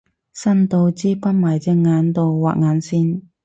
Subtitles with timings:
[0.33, 3.21] 伸到支筆埋隻眼度畫眼線